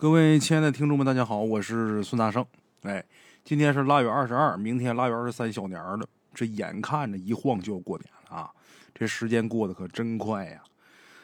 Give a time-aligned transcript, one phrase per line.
[0.00, 2.42] 各位亲爱的听众们，大家好，我是孙大圣。
[2.84, 3.04] 哎，
[3.44, 8.50] 今天是腊月二十二，明天腊月二十三小年了，这眼看着一晃就要过年了啊！
[8.94, 10.62] 这时间过得可真快呀！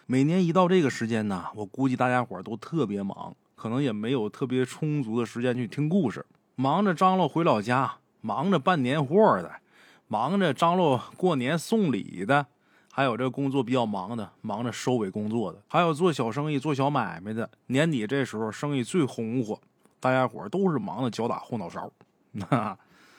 [0.05, 9.53] 每年一到这个时间呢，我估计大家伙都特别忙，可能也没有特别充足的时间去听故事，忙着张罗回老家，忙着办年货的，
[10.07, 12.49] 忙着张罗过年送礼的。
[12.97, 17.51] 还有这工作比较忙的，忙着收尾工作的，还有做小生意、做小买卖的。
[17.67, 19.61] 年底这时候生意最红火，
[20.01, 21.93] 大家伙都是忙的脚打后脑勺。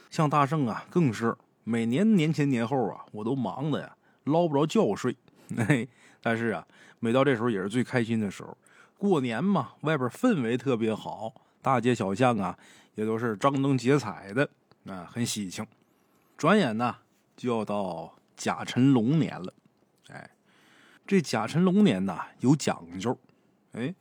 [0.10, 5.16] 像大圣啊，更是每年年前年后啊，我都忙的呀，捞不着觉睡。
[6.24, 6.66] 但是啊，
[7.00, 8.58] 每到这时候也是最开心的时候。
[8.98, 12.58] 过年嘛，外边氛围特别好，大街小巷啊
[12.96, 14.50] 也都是张灯结彩的，
[14.88, 15.64] 啊，很喜庆。
[16.36, 16.96] 转眼呢，
[17.36, 19.54] 就要到甲辰龙年了。
[21.08, 23.18] 这甲辰龙年呐有讲究。
[23.72, 23.96] 哎，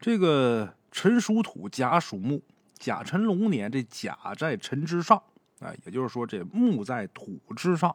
[0.00, 2.42] 这个辰属土，甲属木，
[2.76, 5.22] 甲辰龙年这甲在辰之上，
[5.60, 7.94] 哎，也就是说这木在土之上，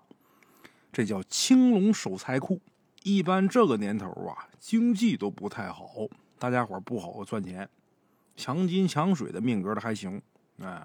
[0.94, 2.62] 这叫青龙守财库。
[3.04, 5.86] 一般这个年头啊，经济都不太好，
[6.40, 7.70] 大家伙不好赚钱，
[8.36, 10.22] 强金强水的命格的还行。
[10.60, 10.82] 哎，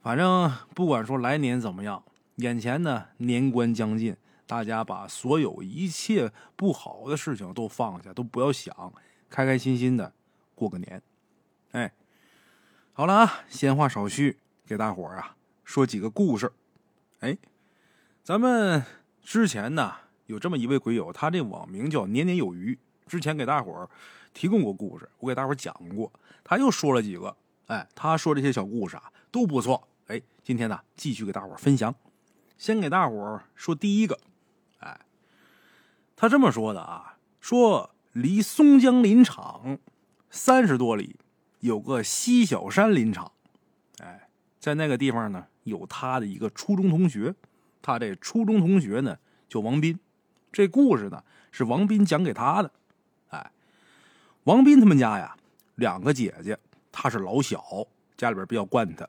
[0.00, 2.02] 反正不管说来年怎么样，
[2.36, 4.16] 眼前呢年关将近。
[4.52, 8.92] 大家把所有一切不好的事情都放下，都不要想，
[9.30, 10.12] 开开心心的
[10.54, 11.02] 过个年。
[11.70, 11.90] 哎，
[12.92, 16.52] 好了啊，闲话少叙，给大伙儿啊说几个故事。
[17.20, 17.38] 哎，
[18.22, 18.84] 咱们
[19.22, 19.94] 之前呢
[20.26, 23.88] 有这么一位鬼友，他这网名叫年年有余，之前给大伙儿
[24.34, 26.12] 提供过故事，我给大伙儿讲过，
[26.44, 27.34] 他又说了几个。
[27.68, 29.88] 哎，他说这些小故事啊都不错。
[30.08, 31.94] 哎，今天呢继续给大伙儿分享，
[32.58, 34.20] 先给大伙儿说第一个。
[36.22, 39.76] 他这么说的啊，说离松江林场
[40.30, 41.16] 三十多里
[41.58, 43.32] 有个西小山林场，
[43.98, 44.28] 哎，
[44.60, 47.34] 在那个地方呢有他的一个初中同学，
[47.82, 49.98] 他这初中同学呢叫王斌，
[50.52, 52.70] 这故事呢是王斌讲给他的，
[53.30, 53.50] 哎，
[54.44, 55.36] 王斌他们家呀
[55.74, 56.56] 两个姐姐，
[56.92, 57.60] 他是老小，
[58.16, 59.08] 家里边比较惯他，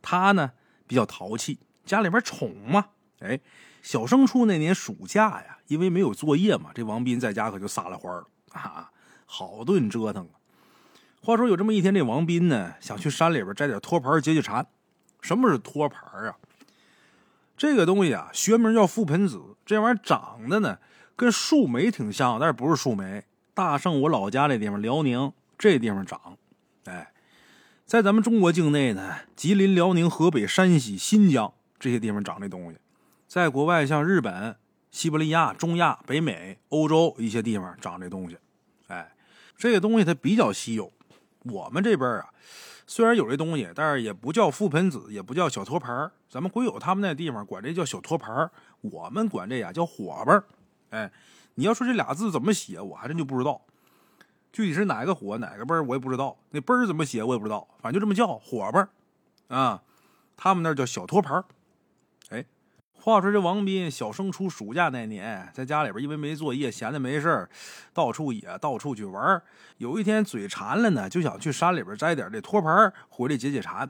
[0.00, 0.50] 他呢
[0.86, 2.86] 比较淘气，家里边宠嘛，
[3.18, 3.38] 哎。
[3.84, 8.90] 小升初那年暑假呀，因为没有作业嘛，这王斌在家可就撒了欢了啊，
[9.26, 10.40] 好顿折腾啊。
[11.22, 14.66] 话说有这么一天，这王斌呢想去山里边摘点托盘解解馋。
[15.20, 16.34] 什么是托盘啊？
[17.58, 20.78] 这个东西啊，学名叫覆盆子，这玩意儿长得呢
[21.14, 23.24] 跟树莓挺像，但是不是树莓。
[23.52, 26.38] 大圣我老家那地方辽宁这地方长，
[26.86, 27.12] 哎，
[27.84, 32.78] 在咱们中国境内呢，吉林、辽宁、河北、山西、新疆这些地方长这东西。
[33.34, 34.54] 在国外，像日本、
[34.92, 38.38] 西伯利亚、中亚、北美、欧洲一些地方长这东西，
[38.86, 39.12] 哎，
[39.56, 40.92] 这个东西它比较稀有。
[41.42, 42.28] 我们这边啊，
[42.86, 48.48] 虽然有这东西，但是也不叫覆盆子，也不叫小托盘咱们鬼友他们那地方管这叫小托盘
[48.82, 50.40] 我们管这呀叫火把
[50.90, 51.10] 哎，
[51.56, 53.60] 你要说这俩字怎么写，我还真就不知道。
[54.52, 56.38] 具体是哪个火哪个奔我也不知道。
[56.50, 57.66] 那奔怎么写，我也不知道。
[57.80, 58.88] 反正就这么叫火把
[59.48, 59.82] 啊。
[60.36, 61.44] 他们那叫小托盘
[63.04, 67.46] 话说这王斌小升初暑假那年，在家里边因为没作业，闲的没事
[67.92, 69.42] 到处野，到处去玩
[69.76, 73.86] 有一天嘴馋了呢，就想去山里边摘点这托盘回来解解馋。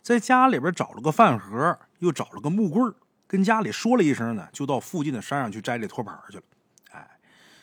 [0.00, 2.94] 在家里边找了个饭盒，又找了个木棍
[3.26, 6.44] 跟家里说了一声呢，就到附近的山上去摘这托盘去了。
[6.92, 7.06] 哎，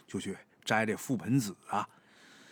[0.06, 1.90] 就去摘这覆盆子啊。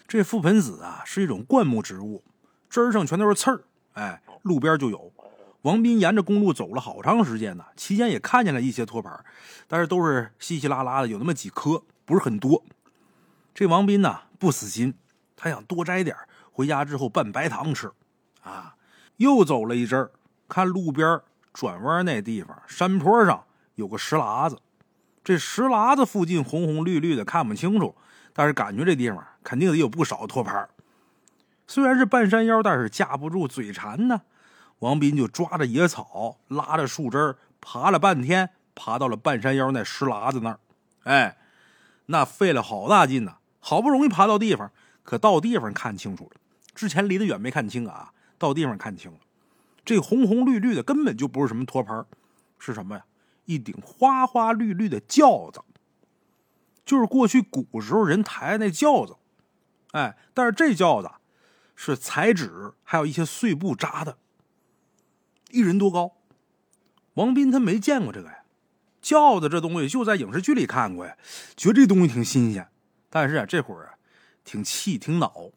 [0.08, 2.24] 这覆盆子啊是一种灌木植物，
[2.72, 3.62] 枝上全都是刺儿。
[3.92, 5.14] 哎，路边就有。
[5.64, 9.24] 王斌沿着公路走了好长时间呢，期间也看见了一些托盘，
[9.68, 12.64] 但是都是稀稀拉拉的，有那么几颗，不是很多。
[13.54, 14.94] 这王斌呢不死心，
[15.38, 16.16] 他想多摘点
[16.52, 17.90] 回家之后拌白糖吃。
[18.42, 18.76] 啊，
[19.16, 20.12] 又走了一阵儿，
[20.50, 21.22] 看路边
[21.54, 24.60] 转弯那地方山坡上有个石喇子，
[25.24, 27.96] 这石喇子附近红红绿绿的看不清楚，
[28.34, 30.68] 但是感觉这地方肯定得有不少托盘。
[31.68, 34.24] 虽然是半山腰，但是架不住嘴馋呢。
[34.84, 40.60] 王斌就抓着野草，拉着树枝爬了半天，爬到了半山腰那石喇子那儿。
[41.04, 41.38] 哎，
[42.08, 43.38] 那费了好大劲呐！
[43.60, 44.70] 好不容易爬到地方，
[45.04, 46.42] 可到地方看清楚了。
[46.76, 49.20] 之前离得远没看清啊，到地方看清了，
[49.86, 52.06] 这红红绿绿的根本就不是什么托盘，
[52.60, 53.06] 是什么呀？
[53.46, 55.62] 一顶花花绿绿的轿子，
[56.86, 59.16] 就是过去古时候人抬那轿子。
[59.92, 61.10] 哎，但是这轿子
[61.74, 64.18] 是彩纸还有一些碎布扎的。
[65.54, 66.14] 一人多高？
[67.14, 68.40] 王斌他没见过这个呀，
[69.02, 71.16] 轿子这东西就在影视剧里看过呀，
[71.56, 72.68] 觉得这东西挺新鲜。
[73.12, 73.94] 但是啊，这会儿啊，
[74.44, 75.52] 挺气挺恼，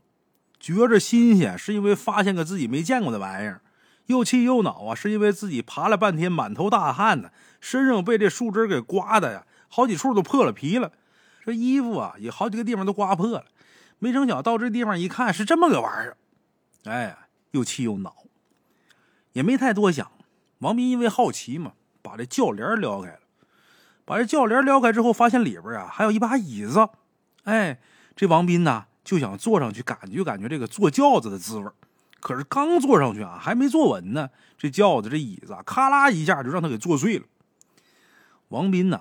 [0.60, 3.62] 觉着新鲜，是因为发现个自己没见过的玩意儿；
[4.06, 10.92] 又气又恼啊，是因为自己爬了半天，满头大汗呢，身上被这树枝给刮的呀，好几处都破了皮了。
[11.42, 13.46] 这衣服啊，也好几个地方都刮破了。
[13.99, 16.16] 没成想到这地方一看，是这么个玩意儿，
[16.84, 17.16] 哎，
[17.52, 18.25] 又气又恼，
[19.36, 20.10] 也没太多想。
[20.60, 23.20] 王斌因为好奇嘛，把这轿帘撩开了。
[24.06, 26.88] 把这轿帘撩开之后，发现里边啊还有一把椅子。
[27.44, 27.78] 哎，
[28.16, 31.70] 这王斌呢就想坐上去感觉感觉这个坐轿子的滋味
[32.18, 37.26] 可是刚坐上去啊，还没坐稳呢，这轿子这椅子咔啦一下就让他给坐碎了。
[38.48, 39.00] 王斌呢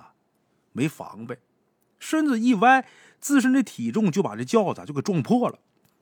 [0.72, 1.38] 没防备，
[1.98, 2.84] 身子一歪，
[3.20, 5.58] 自身的体重就把这轿子就给撞破了。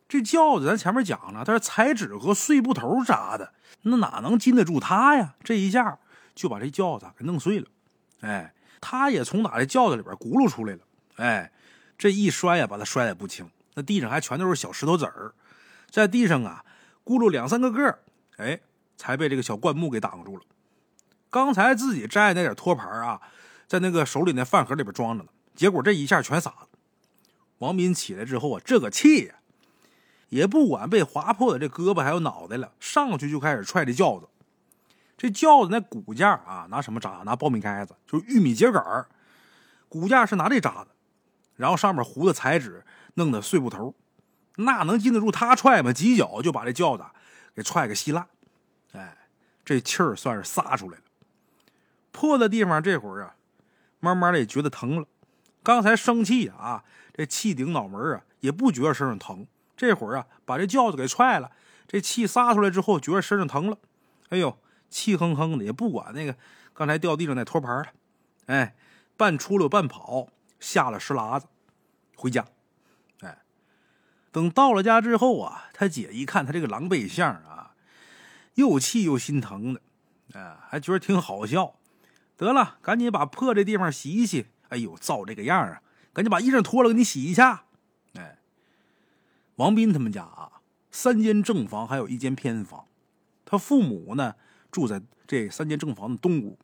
[0.08, 3.52] 这轿子咱前面讲了，它是彩纸和碎布头扎的，
[3.82, 5.34] 那哪能禁得住他呀？
[5.42, 5.98] 这一下
[6.34, 7.66] 就把这轿子给弄碎了。
[8.20, 8.52] 哎。
[8.86, 10.80] 他也从哪这轿子里边轱辘出来了，
[11.16, 11.50] 哎，
[11.96, 13.48] 这一摔呀，把他摔得不轻。
[13.72, 15.32] 那地上还全都是小石头子儿，
[15.88, 16.62] 在地上啊，
[17.02, 17.98] 咕噜两三个个，
[18.36, 18.60] 哎，
[18.98, 20.42] 才被这个小灌木给挡住了。
[21.30, 23.22] 刚才自己摘那点托盘啊，
[23.66, 26.68] 在那个手里那饭盒里边装着呢，结果这一下全洒了。
[27.60, 29.36] 王斌起来之后啊，这个气呀，
[30.34, 34.28] 也不管被划破的这胳膊还有脑袋了，上去就开始踹这轿子。
[35.16, 37.22] 这轿子那骨架啊，拿什么扎？
[37.24, 39.06] 拿苞米盖子，就是玉米秸秆
[39.88, 40.88] 骨架是拿这扎的，
[41.54, 42.84] 然后上面糊的彩纸，
[43.14, 43.94] 弄的碎布头，
[44.56, 45.92] 那能禁得住他踹吗？
[45.92, 47.04] 几脚就把这轿子
[47.54, 48.26] 给踹个稀烂。
[48.90, 49.16] 哎，
[49.64, 51.04] 这气儿算是撒出来了。
[52.10, 53.36] 破的地方这会儿啊，
[54.00, 55.06] 慢慢的也觉得疼了。
[55.62, 56.82] 刚才生气啊，
[57.12, 59.46] 这气顶脑门啊，也不觉得身上疼。
[59.76, 61.50] 这会儿啊，把这轿子给踹了，
[61.86, 63.78] 这气撒出来之后，觉得身上疼了。
[64.30, 64.58] 哎呦！
[64.90, 66.36] 气哼哼的，也不管那个
[66.72, 67.86] 刚才掉地上那托盘了，
[68.46, 68.76] 哎，
[69.16, 70.28] 半出溜半跑，
[70.60, 71.48] 下了石喇子，
[72.14, 72.44] 回家。
[73.22, 73.38] 哎，
[74.30, 77.72] 等到了家之后啊，他姐一看他这个狼狈相啊，
[78.54, 81.74] 又气又心疼的，啊，还觉得挺好笑。
[82.36, 84.46] 得了，赶紧把破这地方洗一洗。
[84.68, 85.82] 哎呦，造这个样啊！
[86.12, 87.64] 赶紧把衣裳脱了，给你洗一下。
[89.56, 90.60] 王斌他们家啊，
[90.90, 92.86] 三间正房，还有一间偏房。
[93.44, 94.34] 他父母呢？
[94.70, 96.58] 住在这三间正房的东屋，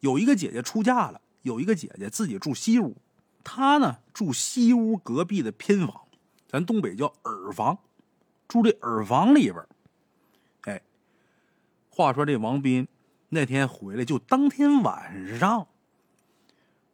[0.00, 2.94] 有一个姐姐出嫁了，有一个姐姐自己住西屋，
[3.42, 6.02] 他呢住西屋隔壁的偏房，
[6.46, 7.78] 咱东北叫耳房，
[8.46, 9.66] 住这耳房里边。
[10.64, 10.82] 哎，
[11.88, 12.86] 话说这王斌
[13.30, 15.68] 那天回来，就当天晚上，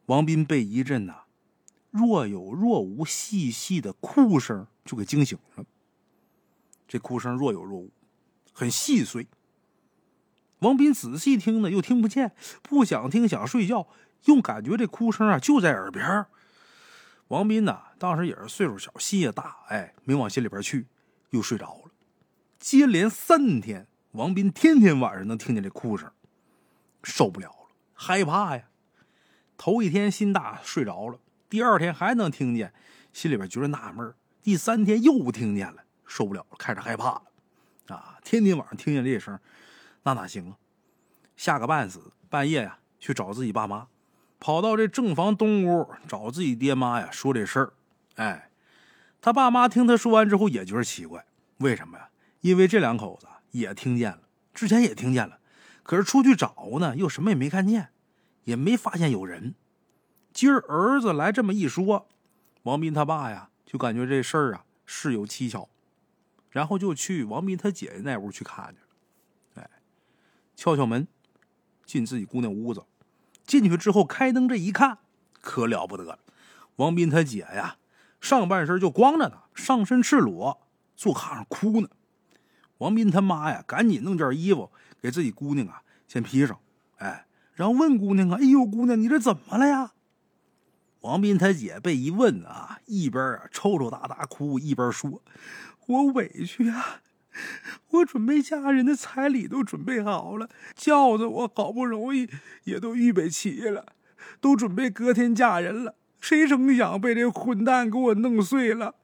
[0.05, 1.23] 王斌被一阵呐
[1.91, 5.65] 若有若无、细细的哭声就给惊醒了。
[6.87, 7.91] 这哭声若有若无，
[8.53, 9.27] 很细碎。
[10.59, 13.87] 王斌仔细听呢，又听不见，不想听，想睡觉，
[14.25, 16.25] 又感觉这哭声啊就在耳边。
[17.29, 20.87] 王斌呢，当时也是岁数小，心也大，哎，没往心里边去，
[21.31, 21.91] 又睡着了。
[22.59, 26.11] 接连三天，王斌天天晚上能听见这哭声，
[27.03, 28.69] 受不了了，害怕呀。
[29.57, 31.17] 头一天心大，睡着了；
[31.49, 32.73] 第二天还能听见，
[33.11, 34.11] 心里边觉得纳闷；
[34.45, 37.23] 第三天又听见了，受不了了，开始害怕了。
[37.87, 39.39] 啊，天天晚上听见这声。
[40.03, 40.57] 那哪行啊！
[41.35, 43.87] 吓个半死，半夜呀去找自己爸妈，
[44.39, 47.73] 跑到这正房东屋找自己爹妈呀，说这事儿。
[48.17, 48.51] 哎，
[49.19, 51.25] 他爸妈听他说完之后也觉得奇怪，
[51.57, 52.09] 为什么呀？
[52.41, 54.21] 因为这两口子也听见了，
[54.53, 55.39] 之前也听见了，
[55.81, 57.89] 可是出去找呢，又什么也没看见，
[58.43, 59.55] 也没发现有人。
[60.31, 62.07] 今儿儿子来这么一说，
[62.61, 65.67] 王斌他爸呀就感觉这事儿啊事有蹊跷，
[66.49, 68.87] 然后就去王斌他姐姐那屋去看去了。
[69.55, 69.69] 哎。
[70.55, 71.07] 敲敲门，
[71.85, 72.85] 进自己姑娘屋子。
[73.45, 74.99] 进去之后，开灯这一看，
[75.41, 76.19] 可了不得了。
[76.77, 77.77] 王斌他姐呀，
[78.21, 80.61] 上半身就光着呢，上身赤裸，
[80.95, 81.89] 坐炕上哭呢。
[82.79, 86.59] 王斌他妈呀，赶紧弄件衣服给自己姑娘啊先披上，
[86.97, 89.93] 哎，然后问姑娘啊：“哎呦，姑娘，你这怎么了呀？”
[91.05, 95.21] 王斌他姐被一问啊，一边啊抽抽搭搭哭，一边说
[95.85, 97.01] ：“我委屈啊。”
[97.91, 102.27] 我准备嫁人的彩礼都准备好了，轿子我好不容易
[102.63, 103.85] 也都预备齐了，
[104.41, 105.95] 都准备隔天嫁人了。
[106.19, 108.95] 谁成想被这混蛋给我弄碎了，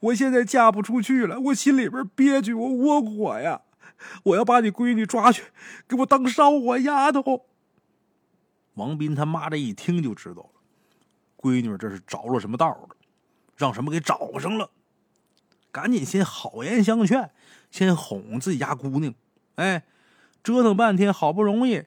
[0.00, 3.60] 我现在嫁不出去了，我心里边憋屈，我窝火呀！
[4.24, 5.44] 我要把你闺女抓去，
[5.86, 7.46] 给我当烧火丫头。
[8.74, 10.55] 王斌他妈这一听就知道了，
[11.46, 12.88] 闺女这是着了什么道了，
[13.56, 14.70] 让什么给找上了，
[15.70, 17.30] 赶紧先好言相劝。
[17.68, 19.12] 先哄自己家姑娘，
[19.56, 19.84] 哎，
[20.42, 21.82] 折腾半天，好不容易，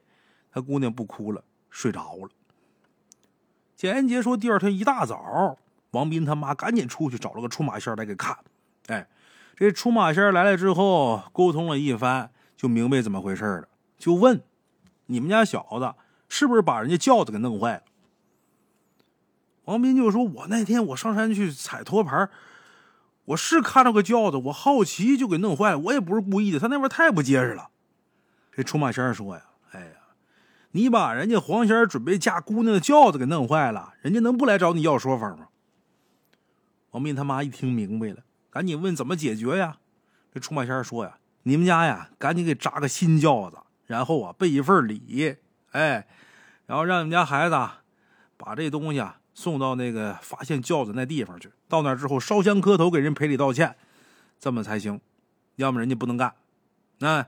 [0.51, 2.29] 他姑娘不哭了，睡着了。
[3.75, 5.57] 简言杰说，第二天一大早，
[5.91, 8.37] 王斌他妈赶紧出去找了个出马仙来给看，
[8.87, 9.07] 哎，
[9.55, 14.43] 这出马仙来了之后，沟通了一番，就明白怎么回事了，就问
[15.07, 15.95] ：“你们家小子
[16.27, 17.83] 是不是把人家轿子给弄坏了？”
[19.69, 22.27] 王斌就说：“我那天我上山去踩托盘，
[23.25, 27.69] 我是看到个轿子，我好奇就给弄坏了，我也不是故意的，他那边太不结实了。”
[28.51, 29.91] 这出马仙说：“呀，哎呀，
[30.71, 35.49] 你把人家黄仙准备嫁姑娘的轿子给弄坏了，人家能不来找你要说法吗？”
[36.89, 39.77] 王斌他妈一听明白了，赶紧问怎么解决呀？
[40.33, 45.35] 这出马仙说：“呀，你们家呀，赶紧给扎个新轿子，然后啊备一份礼，
[45.73, 46.07] 哎，
[46.65, 47.55] 然后让你们家孩子
[48.35, 53.73] 把这东西啊。”送到那个发现轿子那地方去，到那之后烧香磕头，给人赔礼道歉，
[54.37, 54.99] 这么才行，
[55.55, 56.35] 要么人家不能干。
[56.97, 57.25] 那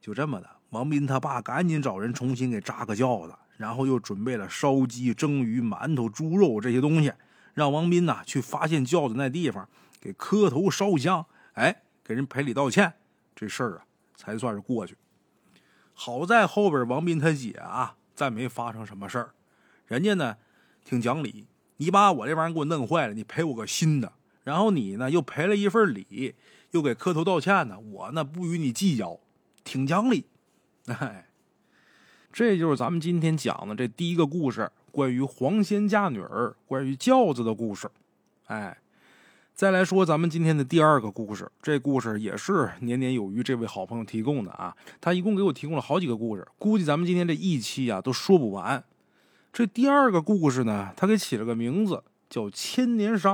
[0.00, 7.12] 就这么的，王斌他爸赶紧找人重新给扎个轿子，然后又准备了烧鸡、蒸鱼、馒头、猪肉这些东西，
[7.54, 9.68] 让王斌呐去发现轿子那地方
[10.00, 12.94] 给磕头烧香，哎，给人赔礼道歉，
[13.36, 13.84] 这事儿啊
[14.16, 14.96] 才算是过去。
[15.94, 19.30] 好在后边王斌他姐啊再没发生什么事儿，
[19.86, 20.36] 人家呢。
[20.90, 24.12] 挺讲理，你把我这玩意儿给我弄坏了，你赔我个新的。
[24.42, 26.34] 然后你呢又赔了一份礼，
[26.72, 29.20] 又给磕头道歉呢，我呢不与你计较，
[29.62, 30.24] 挺讲理。
[30.86, 31.28] 哎，
[32.32, 37.88] 这就是咱们今天讲的这第一个故事，关于黄仙嫁女儿，关于轿子的故事。
[38.46, 38.76] 哎，
[39.54, 48.82] 再来说咱们今天的第二个故事，这故事也是年年有余这位好朋友提供的啊，他一共给我提供了好几个故事，估计咱们今天这一期啊都说不完。
[49.52, 53.30] 这第二个故事呢，他给起了个名字，叫《千年杀》。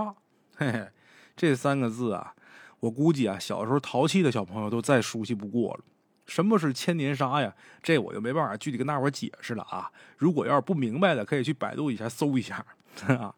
[0.57, 0.89] 嘿嘿，
[1.37, 2.35] 这三个字啊，
[2.81, 5.81] 我估计啊，小时候淘气的小朋友都再熟悉不过了。
[6.25, 7.55] 什么是千年杀呀？
[7.83, 9.91] 这我就没办法具体跟大伙解释了啊。
[10.17, 12.65] 如果要是不明白的，可以去百度一下搜一下
[13.09, 13.35] 啊。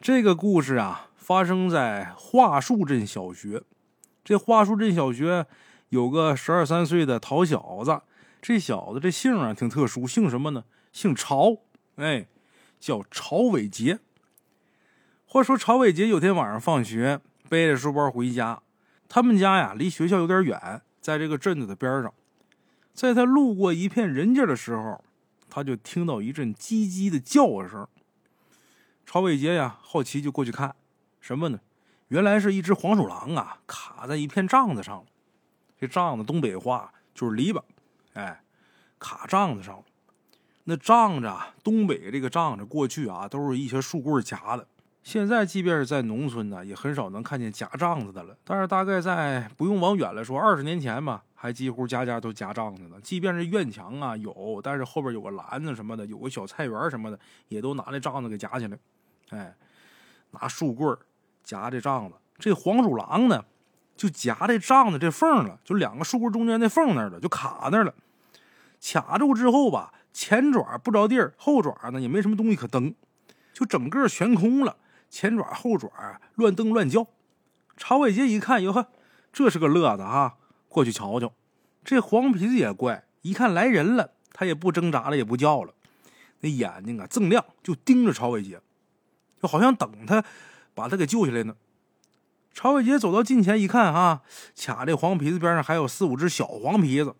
[0.00, 3.62] 这个故事啊，发生在桦树镇小学。
[4.24, 5.46] 这桦树镇小学
[5.88, 8.00] 有个十二三岁的淘小子，
[8.40, 10.64] 这小子这姓啊挺特殊，姓什么呢？
[10.92, 11.56] 姓曹。
[11.98, 12.26] 哎，
[12.78, 13.98] 叫曹伟杰。
[15.26, 18.62] 话说曹伟杰有天晚上放学，背着书包回家。
[19.08, 22.14] 他们家呀，离学校有点远，在这个镇子的边上。
[22.94, 25.04] 在他路过一片人家的时候，
[25.50, 27.86] 他就听到一阵叽叽的叫声。
[29.04, 30.76] 曹伟杰呀，好奇就过去看，
[31.20, 31.58] 什么呢？
[32.08, 35.04] 原来是一只黄鼠狼啊，卡在一片帐子上了。
[35.80, 37.60] 这帐子东北话就是篱笆，
[38.14, 38.40] 哎，
[39.00, 39.84] 卡帐子上了。
[40.70, 41.34] 那仗着
[41.64, 44.66] 东北这个仗着过去啊，都是一些树棍夹的。
[45.02, 48.36] 现在即便是在农村呢，也很少能看见夹帐子的了。
[48.44, 52.98] 但是大概在不用往远了说，二十年前吧，还几乎家家都夹帐子呢。
[53.02, 58.78] 即便是院墙啊有，但是后边有个篮子什么的，有个小菜园什么的，也都拿那帐子给夹起来。
[59.30, 59.56] 哎，
[60.32, 60.94] 拿树棍
[61.42, 62.14] 夹这帐子。
[62.38, 63.42] 这黄鼠狼呢，
[63.96, 67.94] 就夹这帐子这缝了，就两个树棍中间那缝那儿了，就卡那儿了。
[68.82, 69.94] 卡住之后吧。
[70.20, 72.92] 前爪不着地儿，后爪呢也没什么东西可蹬，
[73.52, 74.76] 就整个悬空了。
[75.08, 75.88] 前爪后爪
[76.34, 77.06] 乱蹬乱叫。
[77.76, 78.88] 曹伟杰一看，哟呵，
[79.32, 81.32] 这是个乐子哈，过去瞧瞧。
[81.84, 85.72] 这黄皮子也怪，一看来人了，他也不挣扎了，也不叫了，
[86.40, 88.60] 那眼睛啊锃亮，就盯着曹伟杰，
[89.40, 90.24] 就好像等他
[90.74, 91.54] 把他给救下来呢。
[92.52, 94.22] 曹伟杰走到近前一看，哈，
[94.56, 97.14] 卡这黄皮子边上还有四五只小黄皮子，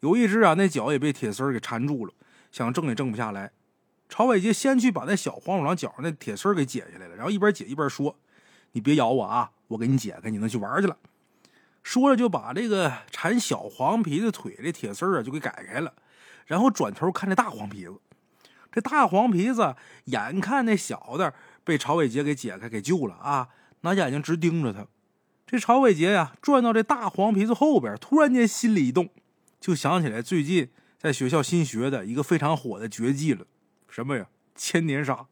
[0.00, 2.12] 有一只啊，那脚也被铁丝给缠住了。
[2.56, 3.50] 想挣也挣不下来，
[4.08, 8.16] 曹伟杰先去把那小黄鼠狼脚上那铁丝给解下来了，然后一边解一边说
[8.72, 10.96] ：“你别咬我啊，我给你解开，你能去玩去了。”
[11.84, 15.92] 说着就把这个缠小黄皮子腿的铁丝啊就给改开了，
[16.46, 18.00] 然后转头看这大黄皮子。
[18.72, 23.48] 这大黄皮子眼看那小的被曹伟杰给解开给救了啊，
[23.82, 24.86] 拿眼睛直盯着他。
[25.46, 29.10] 这曹伟杰呀转到这大黄皮子后边，突然间心里一动，
[29.60, 30.70] 就想起来最近。
[31.06, 33.46] 在学校新学的一个非常火的绝技了，
[33.88, 34.26] 什么呀？
[34.56, 35.24] 千年杀。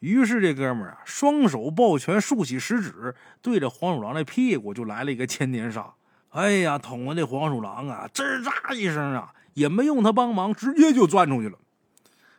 [0.00, 5.94] 于是这哥们儿啊，双手抱拳，竖起食指，对着黄鼠狼的屁股就来了一个千年杀。
[6.28, 11.56] 哎呀，捅的这黄鼠狼啊，吱喳一声啊，也没用他帮忙，直接就钻出去了。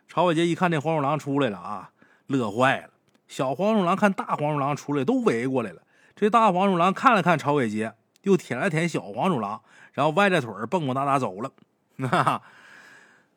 [0.08, 1.90] 曹伟杰一看这黄鼠狼出来了啊，
[2.28, 2.90] 乐坏了。
[3.26, 5.82] 小黄鼠狼看大黄鼠狼出来，都围过来了。
[6.14, 9.60] 这大黄鼠狼看了看曹伟杰，又舔了舔小黄鼠狼，
[9.92, 11.50] 然后歪着腿蹦蹦哒哒走了。
[12.06, 12.42] 哈哈，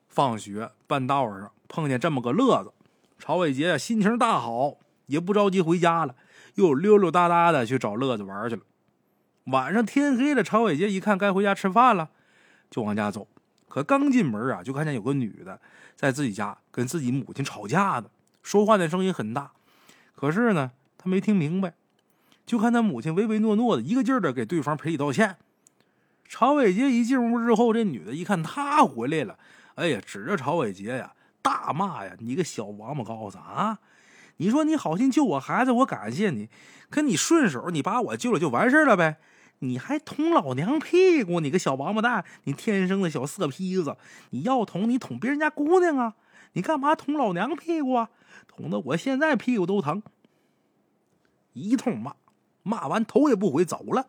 [0.08, 2.72] 放学半道上碰见这么个乐子，
[3.18, 4.78] 曹伟杰心情大好，
[5.08, 6.16] 也不着急回家了，
[6.56, 8.62] 又溜溜达达的去找乐子玩去了。
[9.46, 12.12] 晚上天黑了，曹伟杰一看该回家吃饭了，
[12.70, 13.28] 就往家走。
[13.68, 15.60] 可刚进门啊，就看见有个女的
[15.96, 18.06] 在自己家跟自己母亲吵架呢，
[18.44, 19.54] 说话的声音很大。
[20.14, 21.74] 可是呢，他没听明白，
[22.46, 25.38] 就看他母亲唯唯诺诺的，一个劲儿的给对方赔礼道歉。
[26.32, 29.38] 曹伟杰一进屋之后，这女的一看他回来了，
[29.76, 33.80] 哎呀，指着曹伟杰呀大骂呀：“你个小王八羔子啊！
[34.38, 36.48] 你说你好心救我孩子，我感谢你，
[36.90, 39.18] 可你顺手你把我救了就完事了呗？
[39.60, 42.24] 你还捅老娘屁股，你个小王八蛋！
[42.46, 43.98] 你天生的小色坯子！
[44.30, 46.16] 你要捅你捅别人家姑娘啊！
[46.54, 48.10] 你干嘛捅老娘屁股啊？
[48.48, 50.02] 捅的我现在屁股都疼！”
[51.52, 52.16] 一通骂。
[52.64, 54.08] 骂完头也不回走了。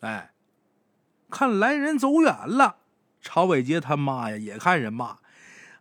[0.00, 0.30] 哎，
[1.30, 2.76] 看来人走远了。
[3.22, 5.18] 曹伟杰他妈呀，也看人骂。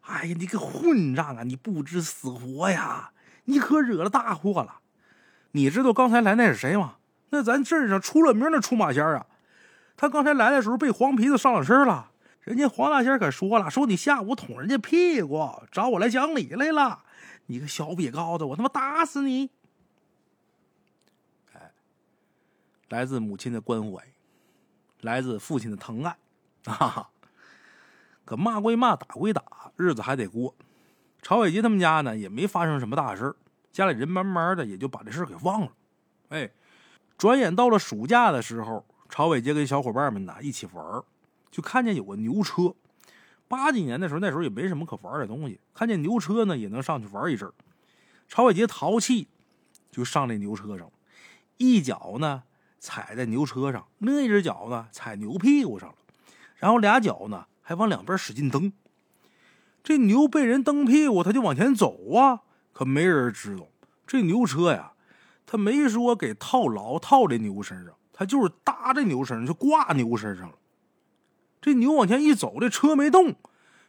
[0.01, 1.43] 哎呀，你个混账啊！
[1.43, 3.11] 你不知死活呀！
[3.45, 4.79] 你可惹了大祸了。
[5.51, 6.95] 你知道刚才来那是谁吗？
[7.31, 9.25] 那咱镇上出了名的出马仙啊！
[9.97, 12.11] 他刚才来的时候被黄皮子上了身了。
[12.41, 17.03] 人家黄大仙可说了，说你下午捅人家屁股，找我来讲理来了。
[17.45, 19.51] 你个小瘪羔子，我他妈打死你！
[21.53, 21.71] 哎
[22.89, 24.03] 来自母亲的关怀，
[25.01, 26.17] 来自父亲的疼爱，
[26.65, 27.09] 啊！
[28.25, 29.43] 可骂归骂，打归打，
[29.75, 30.53] 日子还得过。
[31.21, 33.35] 曹伟杰他们家呢，也没发生什么大事
[33.71, 35.71] 家里人慢慢的也就把这事给忘了。
[36.29, 36.49] 哎，
[37.17, 41.03] 转眼到了暑假的时候，曹伟杰跟小伙伴们呢一起玩，
[41.49, 42.75] 就看见有个牛车。
[43.47, 47.51] 八几年的时候，那时候也没什么可玩的东西，看见牛车呢，也能上去玩一阵
[48.27, 49.27] 曹伟杰淘气，
[49.89, 50.91] 就上那牛车上，
[51.57, 52.43] 一脚呢。
[52.79, 55.95] 踩在牛车上，另一只脚呢踩牛屁股上了，
[56.55, 58.71] 然后俩脚呢还往两边使劲蹬。
[59.83, 62.41] 这牛被人蹬屁股，它就往前走啊。
[62.73, 63.67] 可没人知道，
[64.07, 64.93] 这牛车呀，
[65.45, 70.55] 他没说给套牢套这牛身上，他就是搭在牛身上，就挂牛身上了。
[71.61, 73.35] 这牛往前一走，这车没动，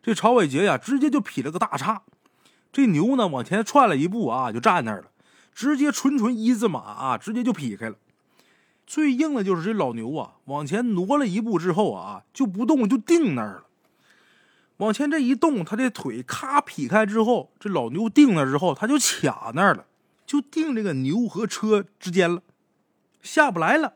[0.03, 2.03] 这曹伟杰呀直接就劈了个大叉。
[2.73, 5.11] 这牛呢往前窜了一步啊，就站那儿了，
[5.53, 7.97] 直接纯纯一字马啊，直接就劈开了。
[8.91, 13.67] 最硬的就是这老牛啊，往前挪了一步之后啊，就不动，就定那儿了。
[14.79, 19.87] 往前这一动，他这腿咔劈开之后，这老牛定那之后，他就卡那儿了，
[20.27, 22.43] 就定这个牛和车之间了，
[23.23, 23.93] 下不来了。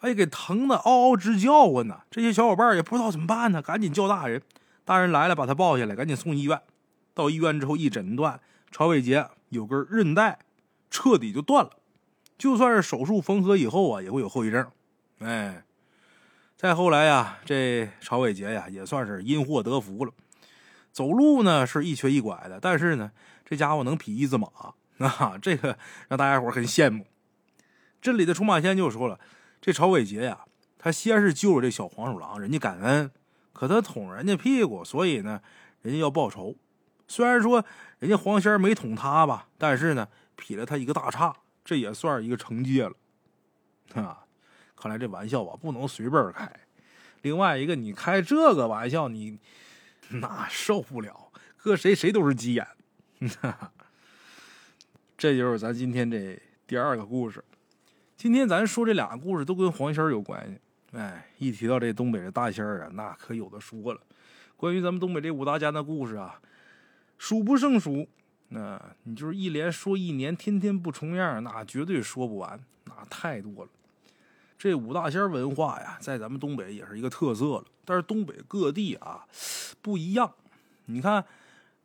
[0.00, 2.00] 哎，给疼的嗷嗷直叫唤呢。
[2.10, 4.42] 这些小伙伴也不知道怎么办呢，赶紧叫大人。
[4.84, 6.60] 大人来了，把他抱下来，赶紧送医院。
[7.14, 8.40] 到医院之后一诊断，
[8.72, 10.40] 曹伟杰有根韧带
[10.90, 11.70] 彻底就断了。
[12.40, 14.66] 就算是手术缝合以后啊，也会有后遗症。
[15.18, 15.62] 哎，
[16.56, 20.12] 再后来呀，这曹伟杰呀，也算是因祸得福了。
[20.90, 23.12] 走路呢是一瘸一拐的，但是呢，
[23.44, 24.48] 这家伙能匹一字马
[25.00, 25.76] 啊， 这个
[26.08, 27.06] 让大家伙很羡慕。
[28.00, 29.20] 镇里的出马仙就说了，
[29.60, 30.46] 这曹伟杰呀，
[30.78, 33.10] 他先是救了这小黄鼠狼，人家感恩，
[33.52, 35.42] 可他捅人家屁股，所以呢，
[35.82, 36.56] 人家要报仇。
[37.06, 37.62] 虽然说
[37.98, 41.36] 人家黄仙没捅他吧，但是呢，劈了他一个大叉。
[41.70, 44.26] 这也算是一个惩戒了，啊！
[44.74, 46.50] 看来这玩笑吧不能随便开。
[47.22, 49.38] 另外一个，你开这个玩笑，你
[50.08, 52.66] 那受不了，搁谁谁都是急眼。
[55.16, 57.44] 这就是咱今天这第二个故事。
[58.16, 60.58] 今天咱说这俩故事都跟黄仙有关系。
[60.98, 64.00] 哎，一提到这东北的大仙儿啊，那可有的说了。
[64.56, 66.40] 关于咱们东北这五大家的故事啊，
[67.16, 68.08] 数不胜数。
[68.52, 73.70] 那你就是一连说一年，天天不重样，那绝对说不完，那太多了。
[74.58, 77.64] 这五大仙文化呀，在咱们东北也是一个特色了。
[77.84, 79.24] 但是东北各地啊
[79.80, 80.34] 不一样。
[80.86, 81.24] 你看，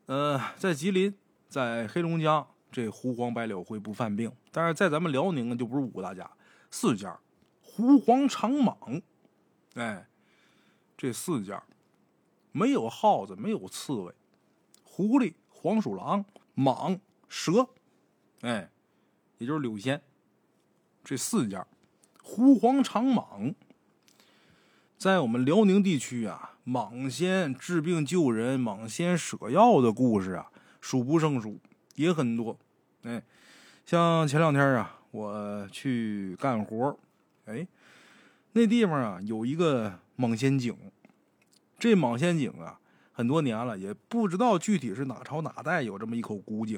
[0.07, 1.13] 呃，在吉林，
[1.47, 4.31] 在黑龙江，这狐黄白柳灰不犯病。
[4.51, 6.29] 但是在咱们辽宁呢，就不是五大家，
[6.71, 7.17] 四家，
[7.61, 9.01] 狐黄长蟒，
[9.75, 10.07] 哎，
[10.97, 11.63] 这四家
[12.51, 14.11] 没有耗子，没有刺猬，
[14.83, 16.25] 狐狸、黄鼠狼。
[16.55, 17.67] 蟒蛇，
[18.41, 18.69] 哎，
[19.37, 20.01] 也就是柳仙，
[21.03, 21.67] 这四家，
[22.21, 23.53] 狐黄长蟒，
[24.97, 31.59] 在我们辽宁地区啊，蟒仙治病救人、蟒仙舍药的故事啊，数不胜数，
[31.95, 32.57] 也很多。
[33.03, 33.21] 哎，
[33.85, 36.97] 像前两天啊，我去干活，
[37.45, 37.67] 哎，
[38.53, 40.75] 那地方啊有一个蟒仙井，
[41.77, 42.79] 这蟒仙井啊。
[43.17, 46.77] 很多年了，也不知道具体是哪朝哪代有这么一口古井。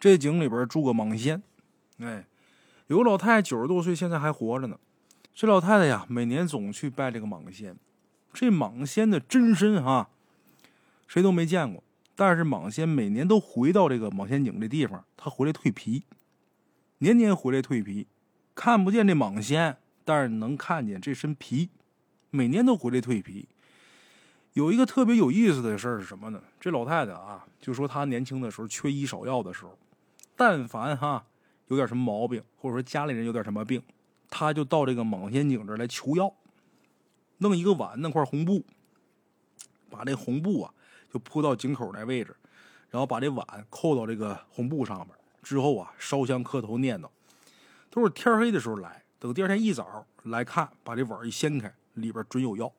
[0.00, 1.40] 这井里边住个蟒仙，
[1.98, 2.26] 哎，
[2.88, 4.76] 有个老太太九十多岁，现在还活着呢。
[5.32, 7.76] 这老太太呀，每年总去拜这个蟒仙。
[8.32, 10.10] 这蟒仙的真身哈，
[11.06, 11.84] 谁都没见过。
[12.16, 16.02] 但是蟒仙每年都回到这个蟒仙井这地方，他回来蜕皮，
[16.98, 18.08] 年年回来蜕皮，
[18.56, 21.70] 看不见这蟒仙，但是能看见这身皮，
[22.30, 23.48] 每年都回来蜕皮。
[24.56, 26.42] 有一个特别有意思的事是什么呢？
[26.58, 29.78] 这老太太啊，就说她年轻的时候缺医少药的时候，
[30.34, 31.22] 但凡哈
[31.66, 33.82] 有点什么毛病，或者说家里人有点什么病，
[34.30, 36.32] 她就到这个蟒仙井这来求药，
[37.36, 38.64] 弄一个碗，弄块红布，
[39.90, 40.72] 把这红布啊
[41.12, 42.34] 就铺到井口那位置，
[42.88, 45.08] 然后把这碗扣到这个红布上面，
[45.42, 47.10] 之后啊烧香磕头念叨，
[47.90, 52.72] 都是天黑的时候来，等第二天一早来看，把这碗一掀开，里边准有药。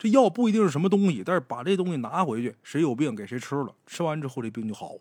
[0.00, 4.94] 这药不一定是什么东西，但是把这东西拿回去，谁有病给谁吃了，吃完之后这病就好。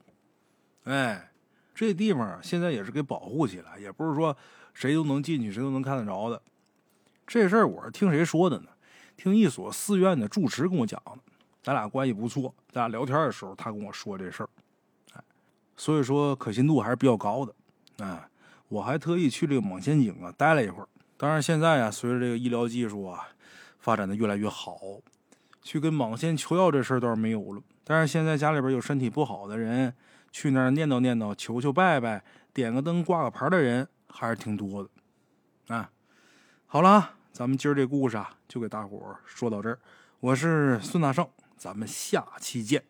[0.84, 1.32] 哎，
[1.74, 4.36] 这地方现在也是给保护起来，也不是说
[4.74, 6.42] 谁都能进去，谁都能看得着的。
[7.26, 8.68] 这事儿我是听谁说的呢？
[9.16, 11.20] 听一所寺院的住持跟我讲的，
[11.64, 14.50] 咱俩关系不错，咱俩聊天的时候他跟我说这事儿，
[15.14, 15.24] 哎，
[15.78, 17.56] 所以说可信度还是比较高的。
[18.00, 18.28] 哎，
[18.68, 20.90] 我还特意去这个蟒仙井啊待了一会儿。
[21.16, 23.30] 当然现在啊，随着这个医疗技术啊。
[23.80, 24.78] 发展的越来越好，
[25.62, 27.62] 去跟蟒仙求药这事儿倒是没有了。
[27.84, 29.94] 但是现在家里边有身体不好的人，
[30.32, 35.76] 去那儿念叨念叨、求求拜拜、点个灯、挂个牌的人还是挺多的。
[35.76, 35.90] 啊，
[36.68, 39.80] 好了，咱们今儿这故事啊，就给大伙儿说到这儿。
[40.20, 42.84] 我是孙大圣，咱们下期见。